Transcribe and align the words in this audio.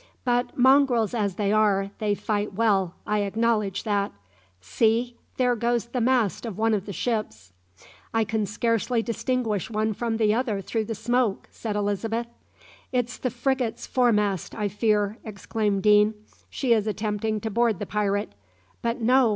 But 0.23 0.57
mongrels 0.57 1.13
as 1.13 1.35
they 1.35 1.51
are, 1.51 1.91
they 1.99 2.15
fight 2.15 2.53
well, 2.55 2.95
I 3.05 3.19
acknowledge 3.19 3.83
that! 3.83 4.11
See, 4.59 5.15
there 5.37 5.55
goes 5.55 5.85
the 5.89 6.01
mast 6.01 6.43
of 6.43 6.57
one 6.57 6.73
of 6.73 6.87
the 6.87 6.91
ships!" 6.91 7.53
"I 8.11 8.23
can 8.23 8.47
scarcely 8.47 9.03
distinguish 9.03 9.69
one 9.69 9.93
from 9.93 10.17
the 10.17 10.33
other 10.33 10.59
through 10.59 10.85
the 10.85 10.95
smoke," 10.95 11.47
said 11.51 11.75
Elizabeth. 11.75 12.25
"It's 12.91 13.19
the 13.19 13.29
frigate's 13.29 13.85
fore 13.85 14.11
mast, 14.11 14.55
I 14.55 14.69
fear," 14.69 15.19
exclaimed 15.23 15.83
Deane. 15.83 16.15
"She 16.49 16.73
is 16.73 16.87
attempting 16.87 17.39
to 17.41 17.51
board 17.51 17.77
the 17.77 17.85
pirate. 17.85 18.33
But 18.81 19.01
no! 19.01 19.29